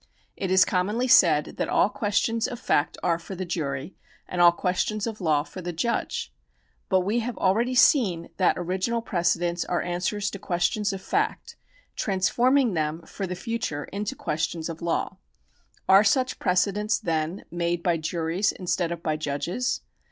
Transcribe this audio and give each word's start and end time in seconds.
It 0.35 0.49
is 0.49 0.65
commonly 0.65 1.07
said 1.07 1.57
that 1.57 1.69
all 1.69 1.87
questions 1.87 2.47
of 2.47 2.59
fact 2.59 2.97
are 3.03 3.19
for 3.19 3.35
the 3.35 3.45
jury, 3.45 3.93
and 4.27 4.41
all 4.41 4.51
questions 4.51 5.05
of 5.05 5.21
law 5.21 5.43
for 5.43 5.61
the 5.61 5.71
judge. 5.71 6.33
But 6.89 7.01
we 7.01 7.19
have 7.19 7.37
already 7.37 7.75
seen 7.75 8.29
that 8.37 8.57
original 8.57 9.03
precedents 9.03 9.63
are 9.63 9.83
answers 9.83 10.31
to 10.31 10.39
questions 10.39 10.91
of 10.91 11.03
fact, 11.03 11.55
transforming 11.95 12.73
them 12.73 13.03
for 13.05 13.27
the 13.27 13.35
future 13.35 13.83
into 13.93 14.15
questions 14.15 14.69
of 14.69 14.81
law. 14.81 15.17
Are 15.87 16.03
such 16.03 16.39
precedents, 16.39 16.97
then, 16.97 17.45
made 17.51 17.83
by 17.83 17.97
juries 17.97 18.51
instead 18.51 18.91
of 18.91 19.03
by 19.03 19.17
judges 19.17 19.81